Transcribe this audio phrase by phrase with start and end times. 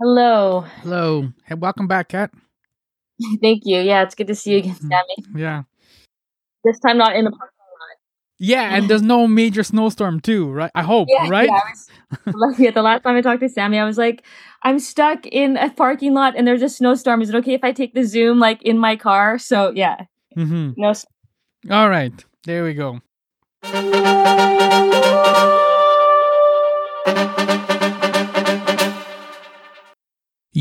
[0.00, 0.62] Hello.
[0.82, 1.28] Hello.
[1.44, 2.30] Hey, welcome back, Kat.
[3.42, 3.80] Thank you.
[3.80, 4.88] Yeah, it's good to see you again, Mhm.
[4.88, 5.16] Sammy.
[5.40, 5.62] Yeah.
[6.64, 7.96] This time not in the parking lot.
[8.38, 10.70] Yeah, and there's no major snowstorm too, right?
[10.74, 11.48] I hope, Yeah, right?
[11.48, 11.60] yeah.
[12.32, 14.24] Was, yeah, the last time I talked to Sammy, I was like,
[14.62, 17.20] I'm stuck in a parking lot and there's a snowstorm.
[17.22, 19.38] Is it okay if I take the Zoom like in my car?
[19.38, 20.04] So yeah,
[20.36, 20.70] Mm-hmm.
[20.80, 20.94] no.
[21.70, 22.24] All right.
[22.44, 23.00] There we go.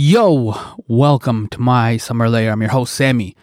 [0.01, 0.55] Yo,
[0.87, 2.53] welcome to My Summer Lair.
[2.53, 3.35] I'm your host, Sammy.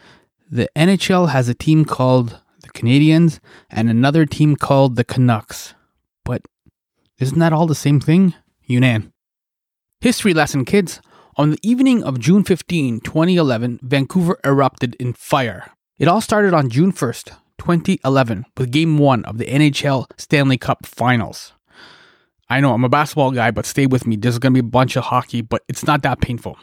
[0.51, 5.74] The NHL has a team called the Canadiens and another team called the Canucks.
[6.24, 6.41] But
[7.19, 8.33] isn't that all the same thing?
[8.66, 9.12] Younan.
[10.00, 11.02] History lesson, kids.
[11.37, 15.73] On the evening of June 15, 2011, Vancouver erupted in fire.
[15.98, 20.86] It all started on June 1st, 2011, with Game 1 of the NHL Stanley Cup
[20.86, 21.52] Finals.
[22.48, 24.16] I know I'm a basketball guy, but stay with me.
[24.16, 26.56] There's going to be a bunch of hockey, but it's not that painful.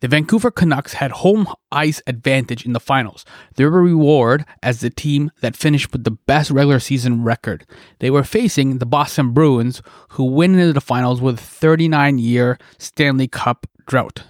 [0.00, 3.24] The Vancouver Canucks had home ice advantage in the finals.
[3.56, 7.66] They were rewarded as the team that finished with the best regular season record.
[7.98, 12.58] They were facing the Boston Bruins, who went into the finals with a 39 year
[12.78, 14.22] Stanley Cup drought.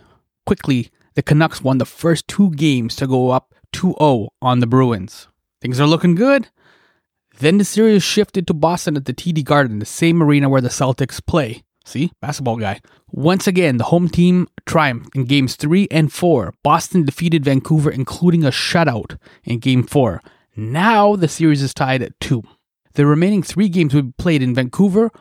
[0.46, 4.66] Quickly, the Canucks won the first two games to go up 2 0 on the
[4.66, 5.28] Bruins.
[5.60, 6.48] Things are looking good.
[7.40, 10.68] Then the series shifted to Boston at the TD Garden, the same arena where the
[10.68, 11.62] Celtics play.
[11.84, 12.80] See, basketball guy.
[13.10, 16.52] Once again, the home team triumphed in games 3 and 4.
[16.62, 20.20] Boston defeated Vancouver, including a shutout in game 4.
[20.56, 22.42] Now the series is tied at 2.
[22.94, 25.12] The remaining three games will be played in Vancouver,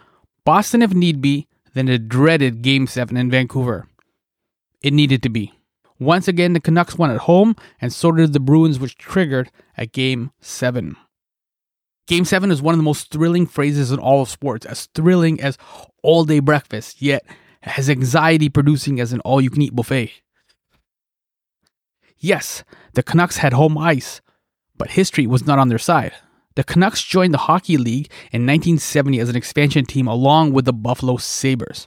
[0.48, 3.86] Boston if need be, then the dreaded Game 7 in Vancouver.
[4.82, 5.54] It needed to be.
[6.00, 9.86] Once again, the Canucks won at home, and so did the Bruins, which triggered a
[9.86, 10.96] Game 7.
[12.08, 15.42] Game 7 is one of the most thrilling phrases in all of sports, as thrilling
[15.42, 15.58] as
[16.02, 17.26] all day breakfast, yet
[17.64, 20.12] as anxiety producing as an all you can eat buffet.
[22.18, 22.64] Yes,
[22.94, 24.22] the Canucks had home ice,
[24.78, 26.14] but history was not on their side.
[26.56, 30.74] The Canucks joined the Hockey League in 1970 as an expansion team along with the
[30.74, 31.86] Buffalo Sabres.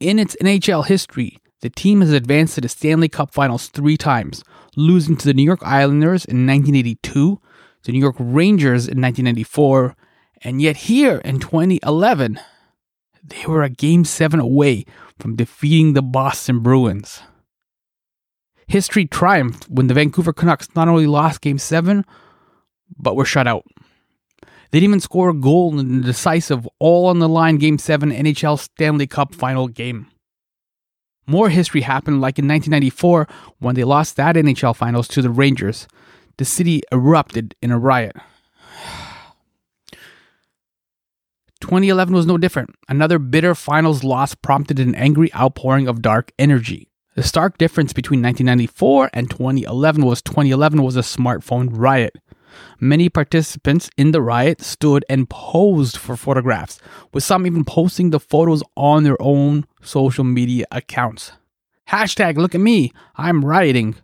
[0.00, 4.42] In its NHL history, the team has advanced to the Stanley Cup Finals three times,
[4.74, 7.40] losing to the New York Islanders in 1982,
[7.84, 9.96] the New York Rangers in 1994,
[10.42, 12.40] and yet here in 2011,
[13.22, 14.84] they were a Game 7 away
[15.18, 17.20] from defeating the Boston Bruins.
[18.66, 22.04] History triumphed when the Vancouver Canucks not only lost Game 7,
[22.98, 23.64] but were shut out.
[24.70, 28.10] They didn't even score a goal in the decisive, all on the line Game 7
[28.10, 30.08] NHL Stanley Cup final game.
[31.26, 33.28] More history happened like in 1994
[33.58, 35.86] when they lost that NHL finals to the Rangers.
[36.36, 38.16] The city erupted in a riot.
[41.60, 42.74] 2011 was no different.
[42.88, 46.90] Another bitter finals loss prompted an angry outpouring of dark energy.
[47.14, 52.16] The stark difference between 1994 and 2011 was 2011 was a smartphone riot.
[52.80, 56.80] Many participants in the riot stood and posed for photographs,
[57.12, 61.32] with some even posting the photos on their own social media accounts.
[61.88, 63.96] Hashtag look at me, I'm rioting.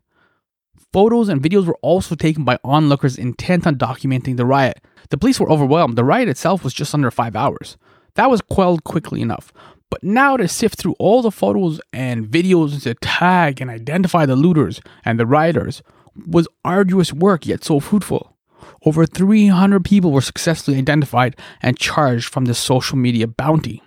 [0.93, 4.81] Photos and videos were also taken by onlookers intent on documenting the riot.
[5.11, 5.97] The police were overwhelmed.
[5.97, 7.77] The riot itself was just under five hours.
[8.15, 9.53] That was quelled quickly enough.
[9.89, 14.37] But now to sift through all the photos and videos to tag and identify the
[14.37, 15.83] looters and the rioters
[16.27, 18.37] was arduous work yet so fruitful.
[18.85, 23.83] Over 300 people were successfully identified and charged from the social media bounty.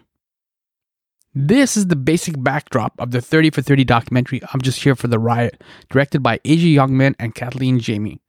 [1.35, 5.07] This is the basic backdrop of the 30 for 30 documentary I'm Just Here for
[5.07, 8.19] the Riot, directed by Asia Youngman and Kathleen Jayme.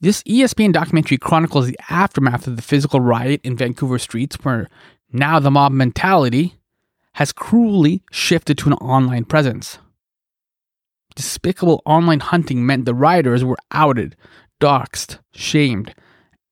[0.00, 4.68] This ESPN documentary chronicles the aftermath of the physical riot in Vancouver streets, where
[5.12, 6.56] now the mob mentality
[7.12, 9.78] has cruelly shifted to an online presence.
[11.14, 14.16] Despicable online hunting meant the rioters were outed,
[14.60, 15.94] doxxed, shamed,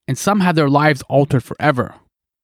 [0.07, 1.97] and some had their lives altered forever.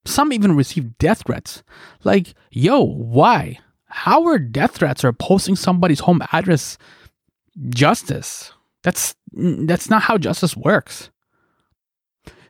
[0.06, 1.62] Some even received death threats.
[2.04, 3.58] Like, yo, why?
[3.86, 6.78] How are death threats or posting somebody's home address
[7.70, 8.52] justice?
[8.82, 11.10] That's that's not how justice works.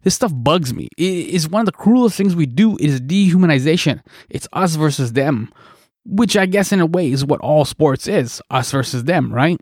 [0.02, 0.88] This stuff bugs me.
[0.96, 4.02] It is one of the cruelest things we do is dehumanization.
[4.30, 5.52] It's us versus them,
[6.04, 9.60] which I guess in a way is what all sports is, us versus them, right?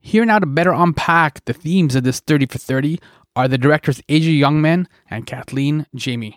[0.00, 2.98] Here now to better unpack the themes of this 30 for 30
[3.34, 6.34] are the directors Asia Youngman and Kathleen Jayme.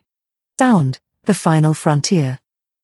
[0.58, 2.40] Sound, The Final Frontier.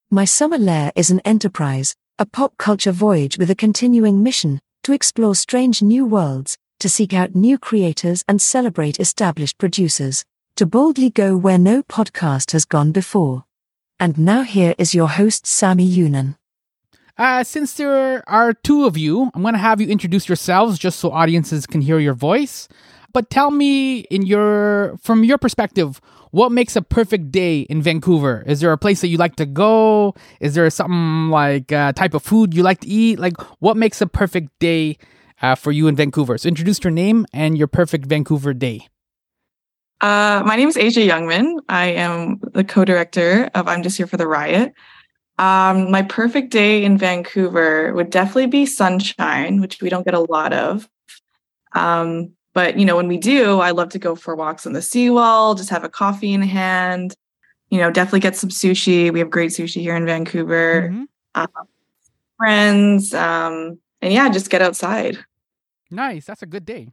[0.10, 4.92] My Summer Lair is an enterprise, a pop culture voyage with a continuing mission to
[4.92, 10.26] explore strange new worlds, to seek out new creators and celebrate established producers,
[10.58, 13.46] to boldly go where no podcast has gone before.
[14.02, 16.36] And now here is your host, Sammy Younan.
[17.18, 21.00] Uh, since there are two of you, I'm going to have you introduce yourselves just
[21.00, 22.68] so audiences can hear your voice.
[23.14, 26.00] But tell me, in your from your perspective,
[26.32, 28.44] what makes a perfect day in Vancouver?
[28.48, 30.16] Is there a place that you like to go?
[30.40, 33.20] Is there something like a type of food you like to eat?
[33.20, 34.98] Like, what makes a perfect day
[35.42, 36.38] uh, for you in Vancouver?
[36.38, 38.88] So, introduce your name and your perfect Vancouver day.
[40.00, 41.60] Uh, my name is Asia Youngman.
[41.70, 44.74] I am the co-director of I'm Just Here for the Riot.
[45.38, 50.20] Um, my perfect day in Vancouver would definitely be sunshine, which we don't get a
[50.20, 50.90] lot of.
[51.74, 54.82] Um, but you know, when we do, I love to go for walks on the
[54.82, 57.16] seawall, just have a coffee in hand.
[57.70, 59.12] You know, definitely get some sushi.
[59.14, 60.90] We have great sushi here in Vancouver.
[60.90, 61.04] Mm-hmm.
[61.36, 61.48] Uh,
[62.38, 65.18] friends, um, and yeah, just get outside.
[65.90, 66.26] Nice.
[66.26, 66.90] That's a good day.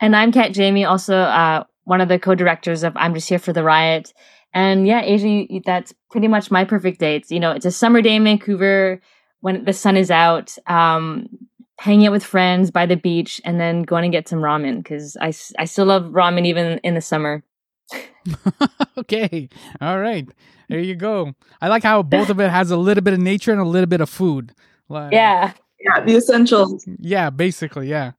[0.00, 3.52] And I'm Kat Jayme, also uh, one of the co-directors of I'm Just Here for
[3.52, 4.12] the Riot.
[4.52, 7.16] And yeah, Asia, that's pretty much my perfect day.
[7.16, 9.00] It's, you know, it's a summer day in Vancouver
[9.40, 10.56] when the sun is out.
[10.66, 11.28] Um,
[11.78, 15.16] hanging out with friends by the beach and then going to get some ramen because
[15.20, 17.42] I, I still love ramen even in the summer.
[18.98, 19.48] okay.
[19.80, 20.28] All right.
[20.68, 21.34] There you go.
[21.60, 23.86] I like how both of it has a little bit of nature and a little
[23.86, 24.54] bit of food.
[24.88, 25.52] Like, yeah.
[25.80, 26.86] Yeah, the essentials.
[26.98, 28.12] Yeah, basically, yeah.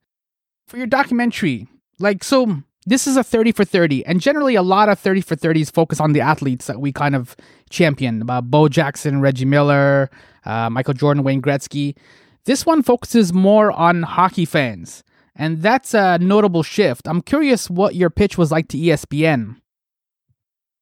[0.67, 1.67] For your documentary,
[1.99, 5.35] like, so this is a 30 for 30, and generally a lot of 30 for
[5.35, 7.35] 30s focus on the athletes that we kind of
[7.71, 10.11] champion, about Bo Jackson, Reggie Miller,
[10.45, 11.95] uh, Michael Jordan, Wayne Gretzky.
[12.45, 15.03] This one focuses more on hockey fans,
[15.35, 17.07] and that's a notable shift.
[17.07, 19.57] I'm curious what your pitch was like to ESPN.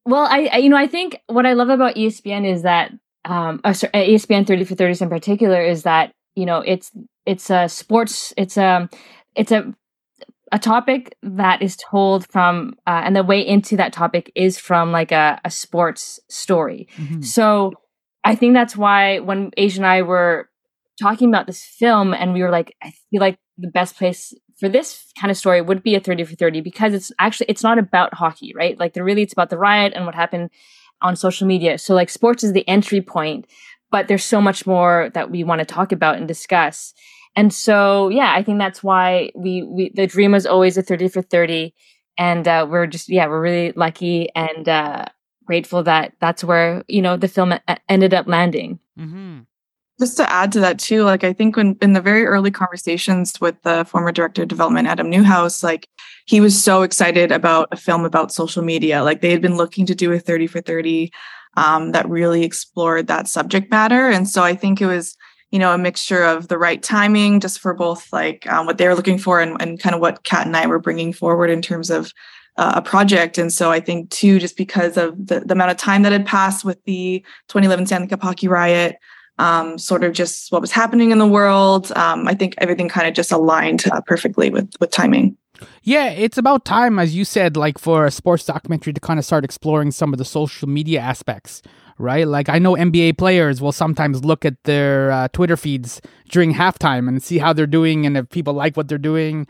[0.06, 2.92] Well, I, I you know I think what I love about ESPN is that
[3.25, 6.92] um, uh, sorry, ESPN 30 for 30s in particular is that you know it's
[7.25, 8.89] it's a sports it's a
[9.36, 9.74] it's a
[10.51, 14.92] a topic that is told from uh, and the way into that topic is from
[14.92, 17.21] like a, a sports story mm-hmm.
[17.21, 17.74] so
[18.24, 20.50] i think that's why when asia and i were
[21.00, 24.69] talking about this film and we were like i feel like the best place for
[24.69, 27.78] this kind of story would be a 30 for 30 because it's actually it's not
[27.78, 28.80] about hockey right?
[28.80, 30.50] Like really it's about the riot and what happened
[31.01, 31.78] on social media.
[31.78, 33.45] So like sports is the entry point
[33.92, 36.94] but there's so much more that we want to talk about and discuss.
[37.36, 41.07] And so yeah i think that's why we we the dream was always a 30
[41.10, 41.74] for 30
[42.18, 45.06] and uh, we're just yeah we're really lucky and uh,
[45.46, 47.54] grateful that that's where you know the film
[47.89, 48.80] ended up landing.
[49.00, 49.39] Mm-hmm
[50.00, 53.40] just to add to that too like i think when in the very early conversations
[53.40, 55.88] with the former director of development adam newhouse like
[56.25, 59.04] he was so excited about a film about social media.
[59.04, 61.12] Like they had been looking to do a 30 for 30
[61.57, 64.10] um, that really explored that subject matter.
[64.10, 65.16] And so i think it was
[65.51, 68.88] you know a mixture of the right timing just for both like um, what they
[68.88, 71.62] were looking for and, and kind of what kat and i were bringing forward in
[71.62, 72.12] terms of
[72.57, 73.38] uh, a project.
[73.38, 76.25] And so i think too just because of the, the amount of time that had
[76.25, 77.19] passed with the
[77.50, 78.98] 2011 stanley cup hockey riot
[79.40, 81.92] um, sort of just what was happening in the world.
[81.96, 85.38] Um, I think everything kind of just aligned uh, perfectly with with timing.
[85.84, 89.26] Yeah, it's about time, as you said, like for a sports documentary to kind of
[89.26, 91.62] start exploring some of the social media aspects,
[91.98, 92.28] right?
[92.28, 97.08] Like I know NBA players will sometimes look at their uh, Twitter feeds during halftime
[97.08, 99.48] and see how they're doing, and if people like what they're doing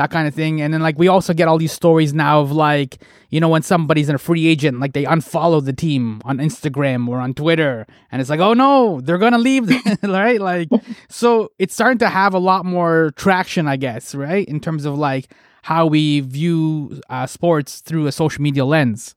[0.00, 0.62] that kind of thing.
[0.62, 3.60] And then like we also get all these stories now of like, you know, when
[3.60, 7.86] somebody's in a free agent, like they unfollow the team on Instagram or on Twitter,
[8.10, 9.70] and it's like, oh no, they're gonna leave,
[10.02, 10.40] right?
[10.40, 10.70] Like,
[11.10, 14.96] so it's starting to have a lot more traction, I guess, right, in terms of
[14.96, 15.30] like
[15.62, 19.14] how we view uh, sports through a social media lens.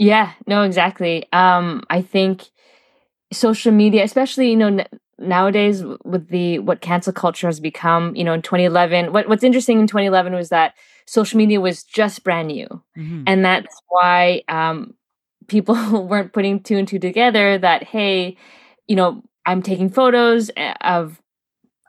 [0.00, 1.26] Yeah, no, exactly.
[1.32, 2.50] Um, I think
[3.32, 4.84] social media, especially you know
[5.18, 9.80] nowadays with the what cancel culture has become you know in 2011 what, what's interesting
[9.80, 10.74] in 2011 was that
[11.06, 12.66] social media was just brand new.
[12.96, 13.24] Mm-hmm.
[13.26, 14.94] and that's why um,
[15.48, 15.74] people
[16.08, 18.36] weren't putting two and two together that hey
[18.86, 21.20] you know i'm taking photos eh, of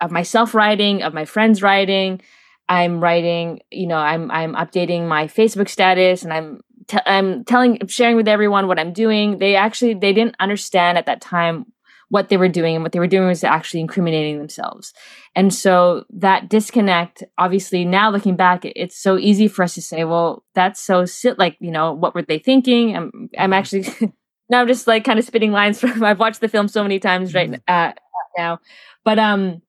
[0.01, 2.21] of myself writing of my friends writing.
[2.67, 7.85] I'm writing you know i'm i'm updating my facebook status and i'm i i'm telling
[7.87, 9.37] sharing with everyone what i'm doing.
[9.37, 11.71] They actually they didn't understand at that time
[12.15, 14.93] what they were doing and what they were doing was actually incriminating themselves.
[15.35, 20.05] And so that disconnect obviously now looking back it's so easy for us to say
[20.05, 22.95] well that's so sit like you know what were they thinking?
[22.95, 23.85] I'm i'm actually
[24.49, 26.99] now i'm just like kind of spitting lines from i've watched the film so many
[26.99, 27.73] times right mm-hmm.
[27.73, 27.91] uh,
[28.37, 28.59] now.
[29.03, 29.61] But um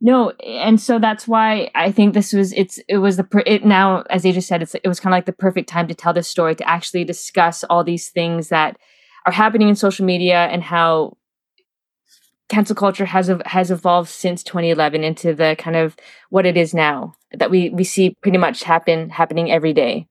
[0.00, 3.64] no and so that's why i think this was it's it was the per, it
[3.64, 6.12] now as Asia said it's it was kind of like the perfect time to tell
[6.12, 8.76] this story to actually discuss all these things that
[9.24, 11.16] are happening in social media and how
[12.52, 15.96] cancel culture has has evolved since 2011 into the kind of
[16.28, 20.06] what it is now that we we see pretty much happen happening every day.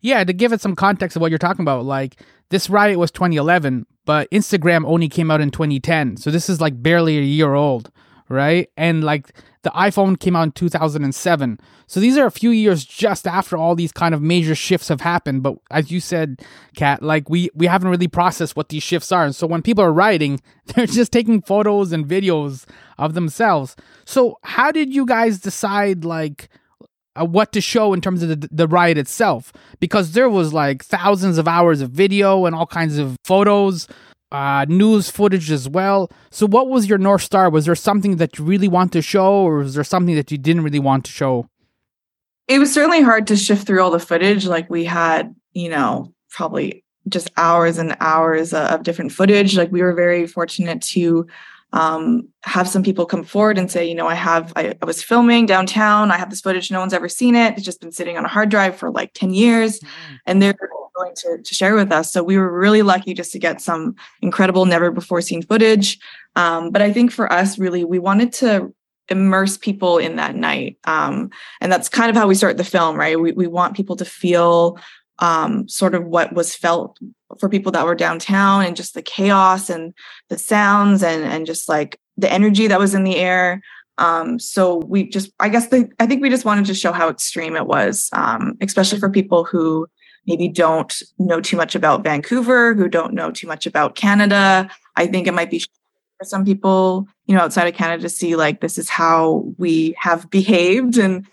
[0.00, 2.16] Yeah, to give it some context of what you're talking about, like
[2.48, 6.16] this riot was 2011, but Instagram only came out in 2010.
[6.16, 7.90] So this is like barely a year old,
[8.28, 8.70] right?
[8.76, 11.58] And like the iPhone came out in 2007.
[11.86, 15.00] So these are a few years just after all these kind of major shifts have
[15.00, 15.42] happened.
[15.42, 16.40] But as you said,
[16.76, 19.24] Kat, like we we haven't really processed what these shifts are.
[19.24, 22.66] And so when people are writing, they're just taking photos and videos
[22.98, 23.76] of themselves.
[24.04, 26.48] So how did you guys decide like
[27.16, 29.52] uh, what to show in terms of the, the riot itself?
[29.80, 33.86] Because there was like thousands of hours of video and all kinds of photos
[34.32, 36.10] uh, news footage as well.
[36.30, 37.50] So, what was your North Star?
[37.50, 40.38] Was there something that you really want to show, or was there something that you
[40.38, 41.48] didn't really want to show?
[42.48, 44.46] It was certainly hard to shift through all the footage.
[44.46, 49.56] Like, we had, you know, probably just hours and hours of different footage.
[49.56, 51.26] Like, we were very fortunate to
[51.74, 55.02] um, have some people come forward and say, you know, I have, I, I, was
[55.02, 56.12] filming downtown.
[56.12, 56.70] I have this footage.
[56.70, 57.54] No one's ever seen it.
[57.54, 59.80] It's just been sitting on a hard drive for like 10 years.
[59.80, 60.14] Mm-hmm.
[60.26, 60.54] And they're
[60.96, 62.12] willing to, to share with us.
[62.12, 65.98] So we were really lucky just to get some incredible, never before seen footage.
[66.36, 68.74] Um, but I think for us, really, we wanted to
[69.08, 70.78] immerse people in that night.
[70.84, 73.20] Um, and that's kind of how we start the film, right?
[73.20, 74.78] We, we want people to feel
[75.18, 76.98] um, sort of what was felt
[77.38, 79.94] for people that were downtown and just the chaos and
[80.28, 83.60] the sounds and and just like the energy that was in the air
[83.98, 87.08] um so we just i guess the, i think we just wanted to show how
[87.08, 89.86] extreme it was um especially for people who
[90.26, 95.06] maybe don't know too much about vancouver who don't know too much about canada i
[95.06, 95.60] think it might be
[96.18, 99.94] for some people you know outside of canada to see like this is how we
[99.98, 101.26] have behaved and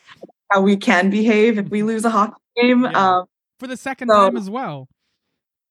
[0.50, 3.18] how we can behave if we lose a hockey game yeah.
[3.18, 3.26] um
[3.60, 4.88] for the second so, time as well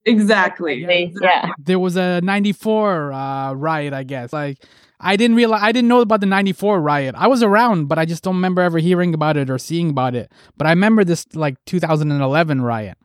[0.06, 0.80] Exactly.
[0.80, 1.08] Yeah.
[1.20, 1.52] yeah.
[1.58, 4.32] There was a 94 uh, riot, I guess.
[4.32, 4.64] Like
[5.00, 7.14] I didn't realize I didn't know about the 94 riot.
[7.16, 10.14] I was around, but I just don't remember ever hearing about it or seeing about
[10.14, 10.30] it.
[10.56, 12.98] But I remember this like 2011 riot.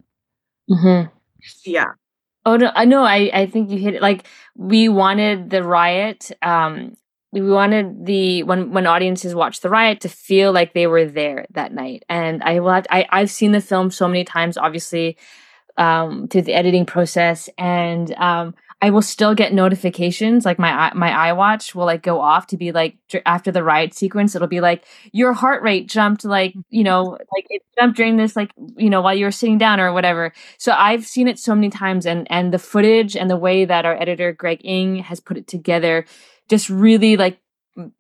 [0.70, 1.12] Mhm.
[1.66, 1.94] Yeah.
[2.46, 3.04] Oh no, I know.
[3.04, 4.02] I I think you hit it.
[4.04, 6.96] Like we wanted the riot um
[7.34, 11.48] we wanted the when when audiences watch the riot to feel like they were there
[11.52, 12.04] that night.
[12.10, 15.18] And I will have, I I've seen the film so many times obviously
[15.78, 18.56] um, through the editing process, and um,
[18.86, 20.46] I will still get notifications.
[20.46, 24.36] Like my my iWatch will like go off to be like after the ride sequence,
[24.36, 28.36] it'll be like your heart rate jumped like you know like it jumped during this
[28.36, 30.32] like you know while you were sitting down or whatever.
[30.60, 33.86] So I've seen it so many times, and and the footage and the way that
[33.88, 36.06] our editor Greg Ing has put it together
[36.48, 37.40] just really like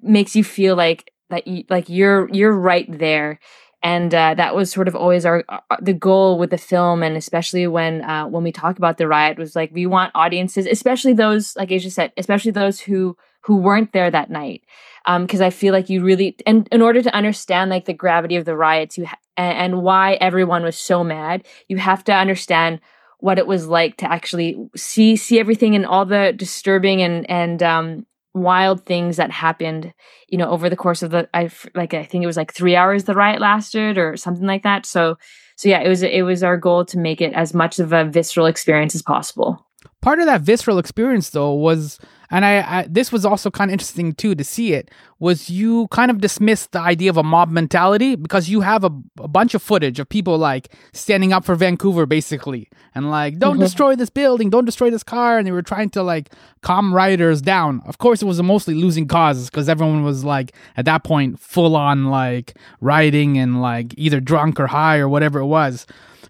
[0.03, 3.39] makes you feel like that you like you're you're right there
[3.85, 7.03] and uh, that was sort of always our uh, the goal with the film.
[7.03, 10.65] And especially when uh, when we talk about the riot was like we want audiences
[10.65, 14.63] especially those like Asia said especially those who who weren't there that night.
[15.05, 18.37] Because um, I feel like you really and in order to understand like the gravity
[18.37, 22.11] of the riots you ha- and, and why everyone was so mad you have to
[22.11, 22.81] understand
[23.19, 27.61] what it was like to actually see see everything and all the disturbing and and
[27.61, 29.93] um, wild things that happened
[30.27, 32.75] you know over the course of the i like i think it was like three
[32.75, 34.85] hours the riot lasted or something like that.
[34.85, 35.17] So
[35.55, 38.03] so yeah it was it was our goal to make it as much of a
[38.05, 39.65] visceral experience as possible
[40.05, 41.97] part of that visceral experience though was
[42.29, 45.87] and I, I, this was also kind of interesting too to see it was you
[45.87, 49.55] kind of dismissed the idea of a mob mentality because you have a, a bunch
[49.55, 53.61] of footage of people like standing up for Vancouver basically and like don't mm-hmm.
[53.63, 56.29] destroy this building don't destroy this car and they were trying to like
[56.61, 60.53] calm rioters down of course it was a mostly losing causes because everyone was like
[60.77, 65.39] at that point full on like rioting and like either drunk or high or whatever
[65.39, 65.87] it was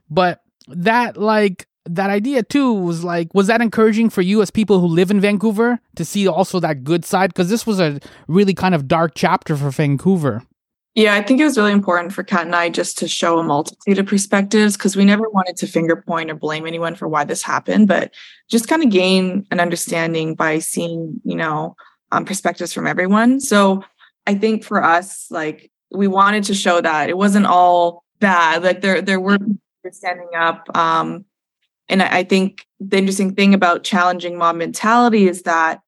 [0.09, 4.79] but that like that idea too was like was that encouraging for you as people
[4.79, 8.53] who live in Vancouver to see also that good side because this was a really
[8.53, 10.43] kind of dark chapter for Vancouver.
[10.95, 13.43] Yeah, I think it was really important for Kat and I just to show a
[13.43, 17.25] multitude of perspectives because we never wanted to finger point or blame anyone for why
[17.25, 18.13] this happened, but
[18.49, 21.75] just kind of gain an understanding by seeing, you know,
[22.13, 23.41] um, perspectives from everyone.
[23.41, 23.83] So
[24.25, 28.63] I think for us, like we wanted to show that it wasn't all bad.
[28.63, 29.37] Like there, there were
[29.91, 30.65] standing up.
[30.75, 31.25] Um,
[31.89, 35.81] and I think the interesting thing about challenging mob mentality is that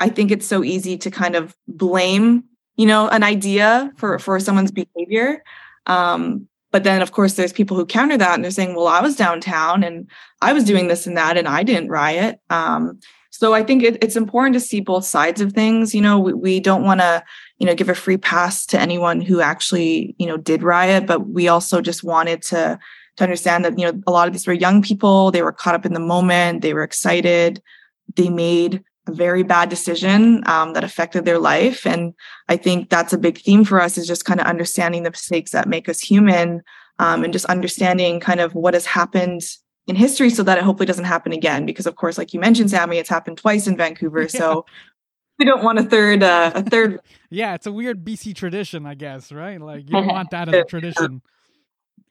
[0.00, 2.44] I think it's so easy to kind of blame,
[2.76, 5.42] you know, an idea for for someone's behavior.
[5.86, 9.00] Um, but then, of course, there's people who counter that and they're saying, "Well, I
[9.00, 10.08] was downtown and
[10.40, 12.98] I was doing this and that, and I didn't riot." Um,
[13.30, 15.94] so I think it, it's important to see both sides of things.
[15.94, 17.24] You know, we, we don't want to,
[17.58, 21.28] you know, give a free pass to anyone who actually, you know, did riot, but
[21.28, 22.78] we also just wanted to
[23.16, 25.74] to understand that you know a lot of these were young people they were caught
[25.74, 27.62] up in the moment they were excited
[28.16, 32.14] they made a very bad decision um, that affected their life and
[32.48, 35.52] i think that's a big theme for us is just kind of understanding the mistakes
[35.52, 36.62] that make us human
[36.98, 39.42] um, and just understanding kind of what has happened
[39.86, 41.66] in history so that it hopefully doesn't happen again.
[41.66, 44.22] Because of course, like you mentioned, Sammy, it's happened twice in Vancouver.
[44.34, 44.38] Yeah.
[44.38, 44.66] So
[45.38, 48.94] we don't want a third uh, a third yeah it's a weird bc tradition i
[48.94, 51.20] guess right like you don't want that as a tradition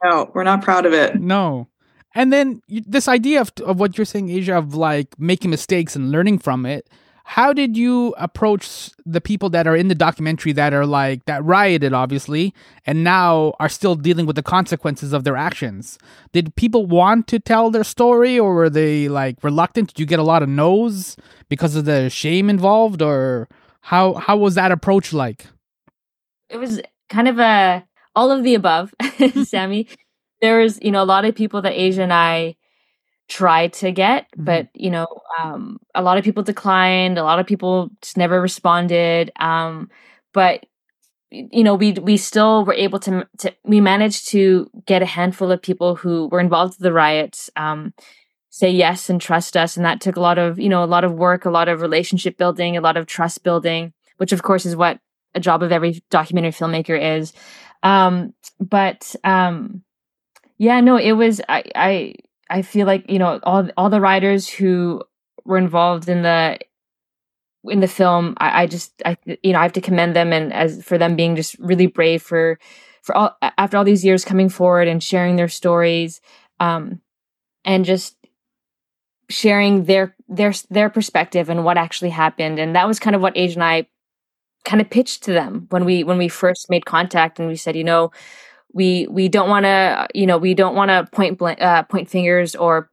[0.03, 1.19] no we're not proud of it.
[1.19, 1.67] No.
[2.15, 6.11] And then this idea of, of what you're saying asia of like making mistakes and
[6.11, 6.87] learning from it
[7.25, 11.43] how did you approach the people that are in the documentary that are like that
[11.43, 12.53] rioted obviously
[12.85, 15.97] and now are still dealing with the consequences of their actions?
[16.33, 19.89] Did people want to tell their story or were they like reluctant?
[19.89, 21.15] Did you get a lot of no's
[21.47, 23.47] because of the shame involved or
[23.81, 25.45] how how was that approach like?
[26.49, 28.93] It was kind of a all of the above
[29.43, 29.87] sammy
[30.41, 32.55] there was you know a lot of people that asia and i
[33.27, 34.43] tried to get, mm-hmm.
[34.43, 35.07] but you know,
[35.41, 37.17] um, a lot of people declined.
[37.17, 39.31] A lot of people just never responded.
[39.37, 39.89] Um,
[40.33, 40.65] but
[41.31, 45.51] you know, we we still were able to, to we managed to get a handful
[45.51, 47.93] of people who were involved in the riots um,
[48.49, 51.03] say yes and trust us, and that took a lot of you know a lot
[51.03, 54.65] of work, a lot of relationship building, a lot of trust building, which of course
[54.65, 54.99] is what
[55.33, 57.33] a job of every documentary filmmaker is.
[57.83, 59.83] Um, but um,
[60.57, 62.13] yeah, no, it was I I
[62.49, 65.03] I feel like you know all all the writers who
[65.45, 66.57] were involved in the
[67.65, 68.35] in the film.
[68.37, 71.15] I, I just I you know I have to commend them and as for them
[71.15, 72.59] being just really brave for
[73.01, 76.21] for all after all these years coming forward and sharing their stories
[76.59, 77.01] um,
[77.65, 78.15] and just
[79.29, 83.37] sharing their their their perspective and what actually happened and that was kind of what
[83.37, 83.87] Asia and I
[84.65, 87.75] kind of pitched to them when we when we first made contact and we said
[87.75, 88.11] you know
[88.73, 92.09] we we don't want to you know we don't want to point bl- uh, point
[92.09, 92.89] fingers or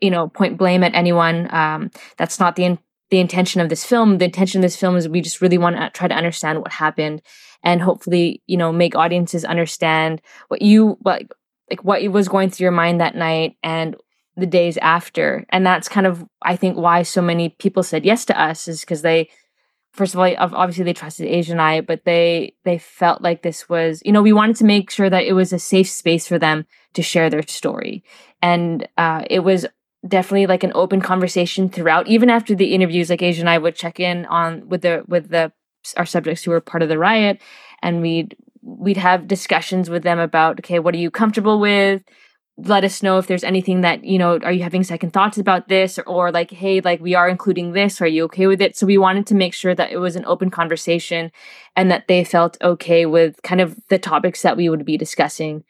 [0.00, 1.52] you know point blame at anyone.
[1.54, 2.78] Um, that's not the in-
[3.10, 4.18] the intention of this film.
[4.18, 6.72] The intention of this film is we just really want to try to understand what
[6.72, 7.22] happened
[7.62, 11.22] and hopefully you know make audiences understand what you what
[11.70, 13.96] like what was going through your mind that night and
[14.36, 15.46] the days after.
[15.50, 18.80] And that's kind of i think why so many people said yes to us is
[18.80, 19.28] because they
[19.94, 23.68] first of all obviously they trusted asia and i but they they felt like this
[23.68, 26.38] was you know we wanted to make sure that it was a safe space for
[26.38, 28.02] them to share their story.
[28.40, 29.66] And uh, it was
[30.06, 33.74] definitely like an open conversation throughout even after the interviews like asia and i would
[33.74, 35.50] check in on with the with the
[35.96, 37.40] our subjects who were part of the riot
[37.80, 42.02] and we'd we'd have discussions with them about okay what are you comfortable with
[42.56, 45.68] let us know if there's anything that you know are you having second thoughts about
[45.68, 48.76] this or, or, like hey like we are including this are you okay with it
[48.76, 51.32] so we wanted to make sure that it was an open conversation
[51.74, 55.64] and that they felt okay with kind of the topics that we would be discussing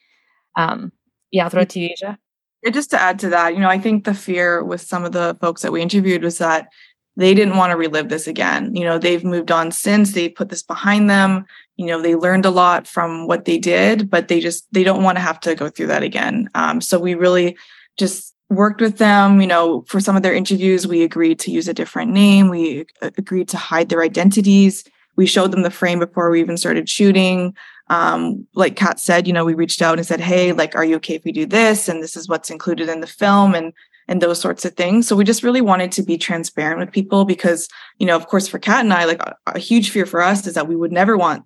[0.57, 0.93] um
[1.31, 2.19] yeah throw it to you Asia.
[2.63, 5.13] Yeah, just to add to that you know i think the fear with some of
[5.13, 6.69] the folks that we interviewed was that
[7.17, 8.75] they didn't want to relive this again.
[8.75, 11.45] You know, they've moved on since they put this behind them.
[11.77, 15.03] You know, they learned a lot from what they did, but they just they don't
[15.03, 16.49] want to have to go through that again.
[16.55, 17.57] Um, so we really
[17.99, 19.41] just worked with them.
[19.41, 22.49] You know, for some of their interviews, we agreed to use a different name.
[22.49, 24.85] We agreed to hide their identities.
[25.17, 27.55] We showed them the frame before we even started shooting.
[27.89, 30.97] Um, like Kat said, you know, we reached out and said, "Hey, like, are you
[30.97, 33.73] okay if we do this?" And this is what's included in the film, and
[34.09, 35.07] and those sorts of things.
[35.09, 38.47] So we just really wanted to be transparent with people because, you know, of course,
[38.47, 40.93] for Kat and I, like a, a, huge fear for us is that we would
[40.93, 41.45] never want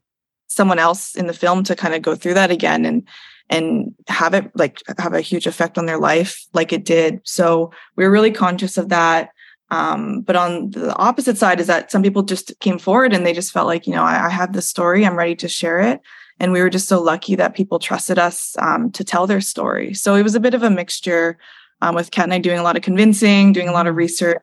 [0.48, 3.06] someone else in the film to kind of go through that again and
[3.50, 7.20] and have it like have a huge effect on their life like it did.
[7.24, 9.30] So we are really conscious of that.
[9.70, 13.34] Um, but on the opposite side is that some people just came forward and they
[13.34, 16.00] just felt like, you know, I, I have this story, I'm ready to share it.
[16.40, 19.92] And we were just so lucky that people trusted us um, to tell their story.
[19.92, 21.38] So it was a bit of a mixture
[21.82, 24.38] um, with Kat and I doing a lot of convincing, doing a lot of research,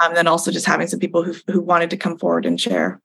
[0.00, 2.60] um, and then also just having some people who who wanted to come forward and
[2.60, 3.00] share.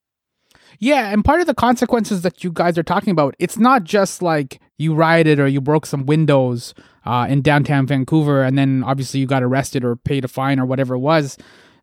[0.78, 4.22] Yeah, and part of the consequences that you guys are talking about, it's not just
[4.22, 6.72] like you rioted or you broke some windows
[7.04, 10.66] uh, in downtown Vancouver, and then obviously you got arrested or paid a fine or
[10.66, 11.36] whatever it was.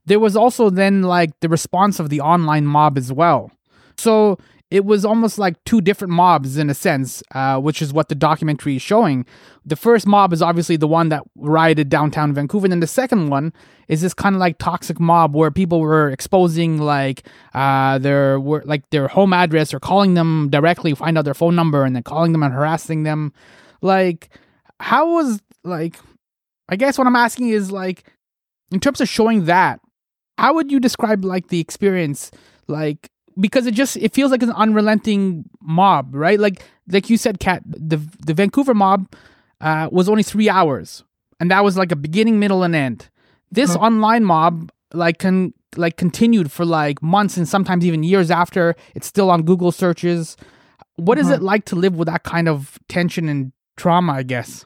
[0.05, 3.51] There was also then like the response of the online mob as well.
[3.97, 4.37] So
[4.75, 8.15] it was almost like two different mobs in a sense, uh, which is what the
[8.15, 9.25] documentary is showing.
[9.65, 13.29] The first mob is obviously the one that rioted downtown Vancouver, and then the second
[13.29, 13.53] one
[13.87, 18.89] is this kind of like toxic mob where people were exposing like uh, their like
[18.89, 22.33] their home address or calling them directly, find out their phone number, and then calling
[22.33, 23.31] them and harassing them.
[23.81, 24.27] Like,
[24.81, 25.95] how was like?
[26.67, 28.11] I guess what I'm asking is like,
[28.71, 29.79] in terms of showing that,
[30.37, 32.29] how would you describe like the experience?
[32.67, 36.39] Like, because it just it feels like an unrelenting mob, right?
[36.39, 39.13] Like like you said, Kat, the the Vancouver mob
[39.61, 41.03] uh, was only three hours,
[41.39, 43.09] and that was like a beginning, middle, and end.
[43.51, 43.79] This huh.
[43.79, 48.75] online mob like can like continued for like months and sometimes even years after.
[48.93, 50.37] It's still on Google searches.
[50.95, 51.35] What is uh-huh.
[51.35, 54.65] it like to live with that kind of tension and trauma, I guess.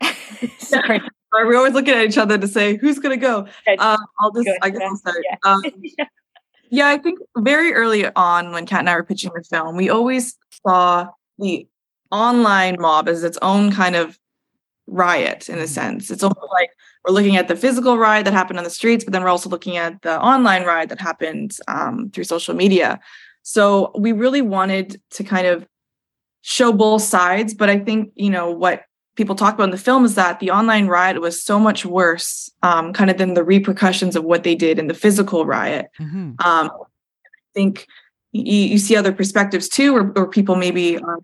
[0.58, 1.00] Sorry.
[1.32, 3.46] We're always looking at each other to say who's going to go.
[3.78, 5.24] Um, I'll just, I guess I'll start.
[5.30, 5.36] Yeah.
[5.44, 5.62] Um,
[6.70, 9.88] yeah, I think very early on when Kat and I were pitching the film, we
[9.90, 11.66] always saw the
[12.10, 14.18] online mob as its own kind of
[14.86, 16.10] riot in a sense.
[16.10, 16.70] It's almost like
[17.04, 19.48] we're looking at the physical riot that happened on the streets, but then we're also
[19.48, 23.00] looking at the online riot that happened um, through social media.
[23.42, 25.66] So we really wanted to kind of
[26.42, 28.82] show both sides, but I think you know what
[29.20, 32.50] people talk about in the film is that the online riot was so much worse,
[32.62, 35.90] um, kind of than the repercussions of what they did in the physical riot.
[36.00, 36.36] Mm-hmm.
[36.42, 37.86] Um, I think
[38.32, 41.18] you, you see other perspectives too, where, where people maybe, are,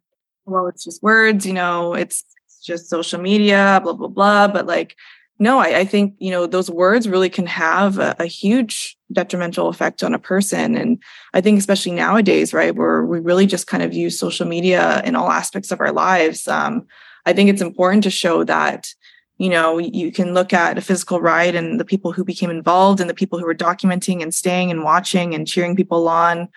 [0.45, 4.49] well, it's just words, you know, it's, it's just social media, blah blah blah.
[4.49, 4.95] But like,
[5.39, 9.69] no, I, I think you know those words really can have a, a, huge detrimental
[9.69, 13.83] effect on a person, and I think especially nowadays, right, where we really just kind
[13.83, 16.47] of use social media in all aspects of our lives.
[16.47, 16.87] Um,
[17.27, 18.95] I think it's important to show that
[19.39, 23.01] you know you can look at a physical ride and the people who became involved
[23.01, 26.49] and the people who were documenting and staying and watching and cheering people on.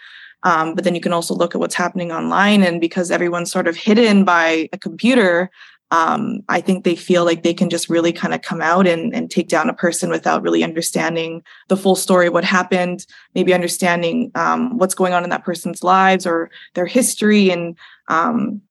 [0.44, 3.68] Um, but then you can also look at what's happening online and because everyone's sort
[3.68, 5.52] of hidden by a computer
[5.92, 9.14] um, i think they feel like they can just really kind of come out and,
[9.14, 13.06] and take down a person without really understanding the full story what happened
[13.36, 17.76] maybe understanding um, what's going on in that person's lives or their history and
[18.08, 18.62] um,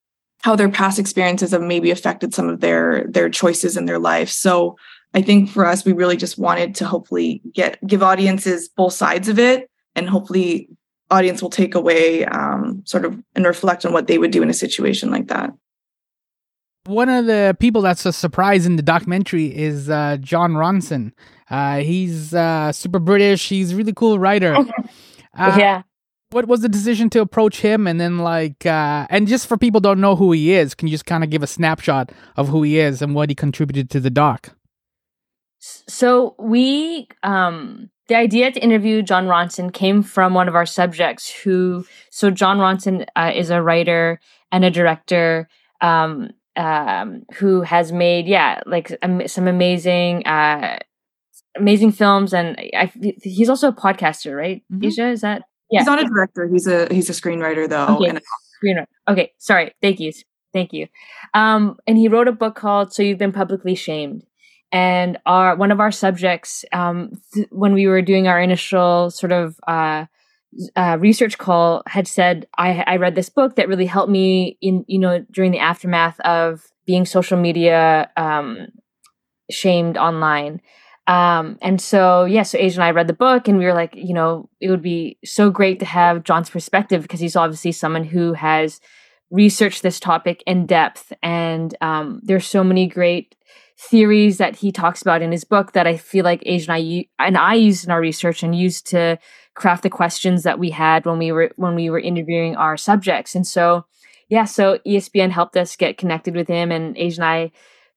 [0.42, 4.28] how their past experiences have maybe affected some of their their choices in their life
[4.28, 4.76] so
[5.14, 9.28] i think for us we really just wanted to hopefully get give audiences both sides
[9.28, 10.68] of it and hopefully
[11.10, 14.50] audience will take away um, sort of and reflect on what they would do in
[14.50, 15.52] a situation like that
[16.88, 21.12] one of the people that's a surprise in the documentary is uh, Jon Ronson.
[21.50, 23.46] Uh, he's uh, super British.
[23.46, 24.56] He's a really cool writer.
[24.56, 24.64] Uh,
[25.58, 25.82] yeah.
[26.30, 29.80] What was the decision to approach him, and then like, uh, and just for people
[29.80, 32.62] don't know who he is, can you just kind of give a snapshot of who
[32.62, 34.54] he is and what he contributed to the doc?
[35.60, 41.30] So we, um, the idea to interview Jon Ronson came from one of our subjects
[41.30, 44.20] who, so Jon Ronson uh, is a writer
[44.52, 45.48] and a director.
[45.80, 50.78] Um, um, who has made yeah like um, some amazing uh,
[51.56, 54.84] amazing films and I, he's also a podcaster right mm-hmm.
[54.84, 55.80] Asia is that yeah.
[55.80, 56.48] he's not a director.
[56.48, 58.10] He's a he's a screenwriter though okay.
[58.10, 58.20] and
[58.62, 59.74] screenwriter okay sorry.
[59.80, 60.12] Thank you
[60.52, 60.86] thank you.
[61.34, 64.24] Um and he wrote a book called so you've been publicly shamed.
[64.70, 69.32] And our one of our subjects um th- when we were doing our initial sort
[69.32, 70.06] of uh
[70.76, 74.84] uh, research call had said I, I read this book that really helped me in
[74.88, 78.68] you know during the aftermath of being social media um,
[79.50, 80.60] shamed online
[81.08, 83.94] um, and so yeah so Asia and I read the book and we were like
[83.96, 88.04] you know it would be so great to have Jon's perspective because he's obviously someone
[88.04, 88.80] who has
[89.30, 93.34] researched this topic in depth and um, there's so many great
[93.78, 97.24] theories that he talks about in his book that I feel like Asia and I
[97.24, 99.18] and I used in our research and used to
[99.54, 103.34] craft the questions that we had when we were when we were interviewing our subjects.
[103.34, 103.84] And so,
[104.28, 107.52] yeah, so ESPN helped us get connected with him, and Asia and I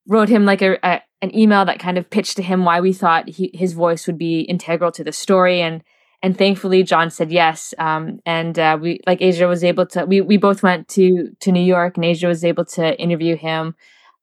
[0.08, 2.94] wrote him like a, a an email that kind of pitched to him why we
[2.94, 5.84] thought he, his voice would be integral to the story and
[6.24, 10.22] and thankfully Jon said yes um, and uh, we like Asia was able to we
[10.22, 13.76] we both went to to New York and Asia was able to interview him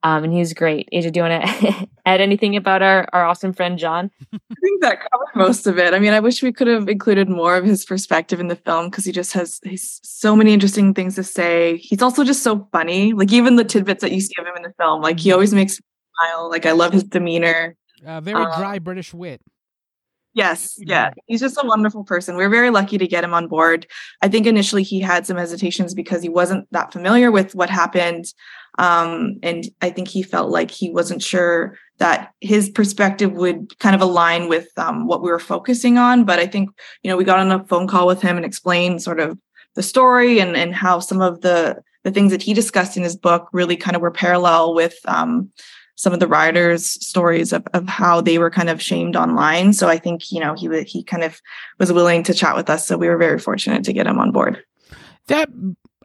[0.05, 0.89] um, and he was great.
[0.93, 4.81] Asia, do you want to add anything about our, our awesome friend Jon I think
[4.83, 5.93] that covered most of it.
[5.93, 8.91] I mean, I wish we could have included more of his perspective in the film
[8.91, 11.79] because he just has he's so many interesting things to say.
[11.79, 13.13] He's also just so funny.
[13.13, 15.53] Like even the tidbits that you see of him in the film, like he always
[15.53, 15.81] makes
[16.19, 16.51] smile.
[16.51, 17.77] Like I love his demeanor.
[18.07, 19.41] Uh, very dry um, British wit.
[20.35, 21.11] Yes, yeah.
[21.27, 22.37] He's just a wonderful person.
[22.37, 23.87] We're very lucky to get him on board.
[24.23, 28.27] I think initially he had some hesitations because he wasn't that familiar with what happened.
[28.79, 33.97] Um, and I think he felt like he wasn't sure that his perspective would kind
[33.97, 36.23] of align with um, what we were focusing on.
[36.25, 36.71] But I think,
[37.03, 39.37] you know, we got on a phone call with him and explained sort of
[39.75, 43.17] the story and, and how some of the, the things that he discussed in his
[43.17, 45.51] book really kind of were parallel with um,
[45.99, 49.73] some of the writers' stories of, of how they were kind of shamed online.
[49.73, 51.43] So I think, you know, he he kind of
[51.81, 52.87] was willing to chat with us.
[52.87, 54.63] So we were very fortunate to get him on board.
[55.27, 55.49] That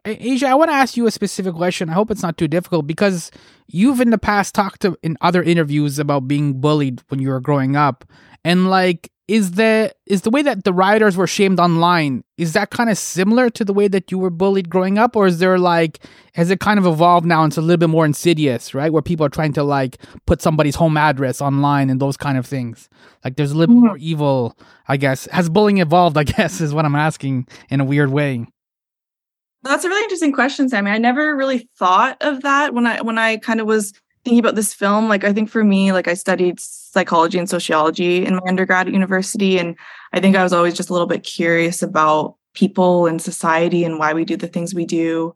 [0.04, 1.88] Asia, I want to ask you a specific question.
[1.88, 3.30] I hope it's not too difficult because
[3.68, 7.40] you've in the past talked to in other interviews about being bullied when you were
[7.40, 8.04] growing up.
[8.44, 12.70] And like is the is the way that the writers were shamed online is that
[12.70, 15.16] kind of similar to the way that you were bullied growing up?
[15.16, 18.04] Or is there like has it kind of evolved now it's a little bit more
[18.04, 18.92] insidious right?
[18.92, 22.46] Where people are trying to like put somebody's home address online and those kind of
[22.46, 22.88] things?
[23.24, 23.86] Like there's a little mm-hmm.
[23.86, 24.56] more evil
[24.88, 25.26] i guess.
[25.32, 28.46] Has bullying evolved i guess is what i'm asking in a weird way.
[29.62, 30.90] That's a really interesting question, Sammy.
[30.90, 34.54] I never really thought of that when I when I kind of was thinking about
[34.54, 35.08] this film.
[35.08, 38.92] Like I think for me, like I studied psychology and sociology in my undergrad at
[38.92, 39.76] university, and
[40.12, 43.98] I think I was always just a little bit curious about people and society and
[43.98, 45.34] why we do the things we do.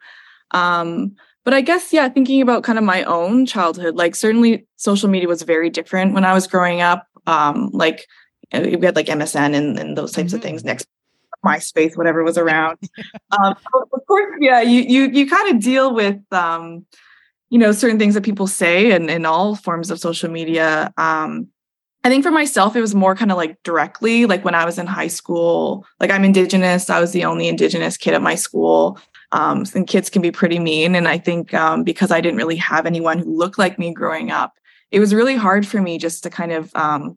[0.53, 5.09] Um, but I guess yeah, thinking about kind of my own childhood, like certainly social
[5.09, 7.07] media was very different when I was growing up.
[7.27, 8.07] Um, like
[8.53, 10.37] we had like MSN and, and those types mm-hmm.
[10.37, 10.87] of things next
[11.45, 12.79] MySpace, whatever was around.
[13.33, 16.85] um, of course, yeah, you you you kind of deal with um,
[17.51, 20.93] you know certain things that people say and in all forms of social media.
[20.97, 21.49] Um,
[22.05, 24.79] I think for myself, it was more kind of like directly, like when I was
[24.79, 25.85] in high school.
[26.01, 28.99] Like I'm Indigenous, I was the only Indigenous kid at my school.
[29.33, 32.57] Um, and kids can be pretty mean, and I think um, because I didn't really
[32.57, 34.55] have anyone who looked like me growing up,
[34.91, 37.15] it was really hard for me just to kind of um,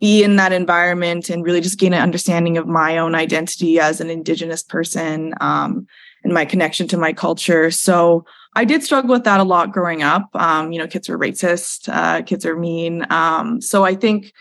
[0.00, 4.00] be in that environment and really just gain an understanding of my own identity as
[4.00, 5.86] an indigenous person um,
[6.24, 10.02] and my connection to my culture so i did struggle with that a lot growing
[10.02, 10.28] up.
[10.34, 13.06] Um, you know kids are racist uh, kids are mean.
[13.10, 14.32] Um, so i think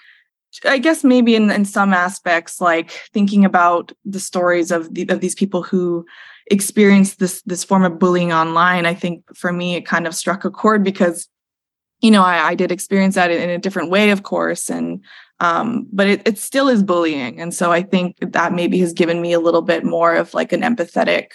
[0.66, 5.20] i guess maybe in, in some aspects like thinking about the stories of, the, of
[5.20, 6.06] these people who
[6.50, 10.44] experienced this this form of bullying online i think for me it kind of struck
[10.44, 11.30] a chord because
[12.02, 15.04] you know, I, I did experience that in a different way, of course, and
[15.42, 19.22] um, but it, it still is bullying, and so I think that maybe has given
[19.22, 21.28] me a little bit more of like an empathetic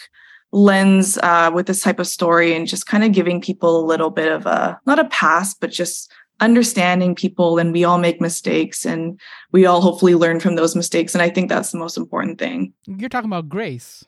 [0.54, 4.10] lens uh, with this type of story, and just kind of giving people a little
[4.10, 8.86] bit of a not a pass, but just understanding people, and we all make mistakes,
[8.86, 9.20] and
[9.52, 12.72] we all hopefully learn from those mistakes, and I think that's the most important thing.
[12.86, 14.04] You're talking about grace.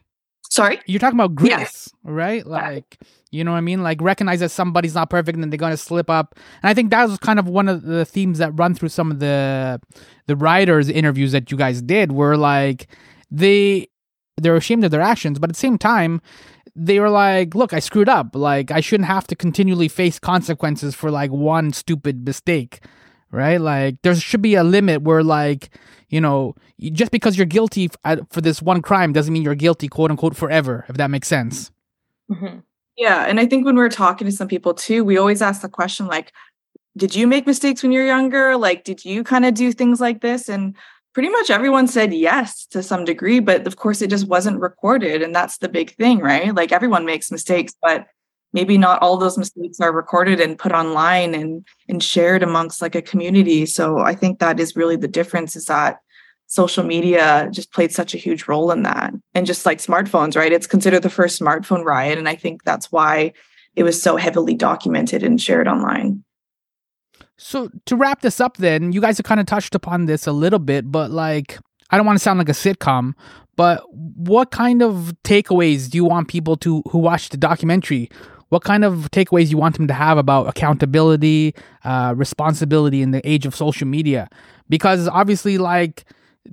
[0.49, 2.47] Sorry, you're talking about grace, right?
[2.47, 2.99] Like.
[3.33, 3.83] You know what I mean?
[3.83, 6.39] Like recognize that somebody's not perfect and they're gonna slip up.
[6.63, 9.11] And I think that was kind of one of the themes that run through some
[9.11, 9.79] of the
[10.27, 12.87] the writers' interviews that you guys did, were like
[13.31, 13.89] they
[14.37, 16.21] they're ashamed of their actions, but at the same time,
[16.75, 18.35] they were like, "Look, I screwed up.
[18.35, 22.81] Like I shouldn't have to continually face consequences for like one stupid mistake."
[23.31, 23.61] Right?
[23.61, 25.71] Like there should be a limit where like
[26.09, 27.91] you know, just because you're guilty
[28.31, 30.85] for this one crime doesn't mean you're guilty, quote unquote, forever.
[30.89, 31.73] If that makes sense.
[32.31, 32.59] Mm-hmm.
[32.97, 33.25] Yeah.
[33.27, 36.07] And I think when we're talking to some people too, we always ask the question
[36.07, 36.33] like,
[36.97, 38.57] did you make mistakes when you're younger?
[38.57, 40.49] Like, did you kind of do things like this?
[40.49, 40.75] And
[41.17, 45.23] pretty much everyone said yes to some degree, but of course it just wasn't recorded.
[45.23, 46.55] And that's the big thing, right?
[46.55, 48.07] Like everyone makes mistakes, but
[48.53, 52.95] maybe not all those mistakes are recorded and put online and and shared amongst like
[52.95, 53.65] a community.
[53.65, 56.01] So I think that is really the difference is that
[56.49, 59.15] social media just played such a huge role in that.
[59.33, 60.53] And just like smartphones, right?
[60.53, 62.19] It's considered the first smartphone riot.
[62.19, 63.33] And I think that's why
[63.75, 66.26] it was so heavily documented and shared online.
[67.39, 70.33] So to wrap this up, then, you guys have kind of touched upon this a
[70.33, 71.59] little bit, but like,
[71.91, 73.13] I don't want to sound like a sitcom,
[73.57, 78.11] but what kind of takeaways do you want people to who watch the documentary?
[78.49, 83.27] What kind of takeaways you want them to have about accountability, uh, responsibility in the
[83.29, 84.29] age of social media?
[84.69, 86.05] Because obviously, like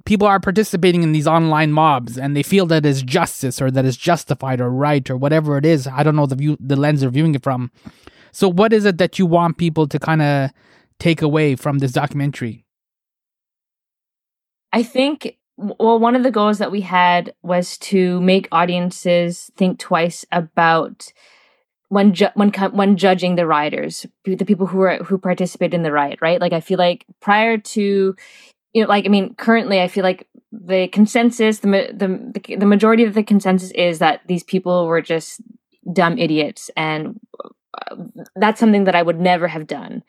[0.05, 3.85] people are participating in these online mobs and they feel that it's justice or that
[3.85, 5.87] it's justified or right or whatever it is.
[5.87, 7.71] I don't know the view, the lens they're viewing it from.
[8.33, 10.49] So, what is it that you want people to kind of
[10.99, 12.65] take away from this documentary?
[14.73, 19.77] I think, well, one of the goals that we had was to make audiences think
[19.77, 21.13] twice about
[21.89, 25.91] when ju- when when judging the rioters, the people who are who participate in the
[25.91, 26.41] riot, right?
[26.41, 28.15] Like I feel like prior to
[28.73, 33.03] you know, like I mean, currently I feel like the consensus, the the the majority
[33.03, 35.39] of the consensus is that these people were just
[35.91, 37.19] dumb idiots, and
[38.35, 40.03] that's something that I would never have done.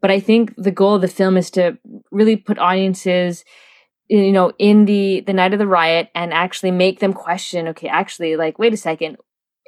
[0.00, 1.78] But I think the goal of the film is to
[2.10, 3.44] really put audiences,
[4.08, 7.68] you know, in the the night of the riot and actually make them question.
[7.68, 9.18] Okay, actually, like, wait a second,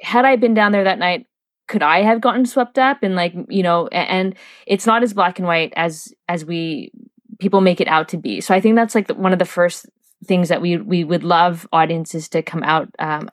[0.01, 1.27] had I been down there that night,
[1.67, 4.35] could I have gotten swept up and like you know and
[4.67, 6.91] it's not as black and white as as we
[7.39, 8.41] people make it out to be.
[8.41, 9.85] So I think that's like one of the first
[10.25, 13.29] things that we we would love audiences to come out um,